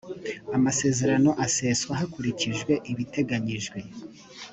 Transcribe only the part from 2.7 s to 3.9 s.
ibiteganyijwe.